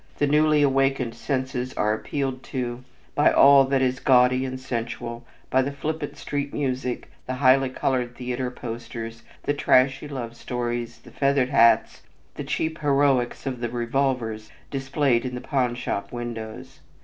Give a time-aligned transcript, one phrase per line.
[0.17, 5.61] The newly awakened senses are appealed to by all that is gaudy and sensual, by
[5.61, 11.49] the flippant street music, the highly colored theater posters, the trashy love stories, the feathered
[11.49, 12.01] hats,
[12.33, 16.79] the cheap heroics of the revolvers displayed in the pawn shop windows.